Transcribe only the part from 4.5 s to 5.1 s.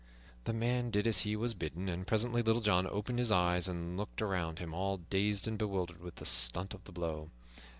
him, all